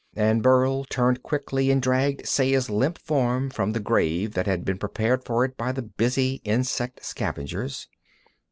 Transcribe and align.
And 0.15 0.41
Burl 0.41 0.83
turned 0.85 1.21
quickly 1.21 1.69
and 1.69 1.79
dragged 1.79 2.25
Saya's 2.27 2.71
limp 2.71 2.97
form 2.97 3.51
from 3.51 3.71
the 3.73 3.79
grave 3.79 4.33
that 4.33 4.47
had 4.47 4.65
been 4.65 4.79
prepared 4.79 5.23
for 5.23 5.45
it 5.45 5.55
by 5.57 5.71
the 5.71 5.83
busy 5.83 6.41
insect 6.43 7.05
scavengers. 7.05 7.87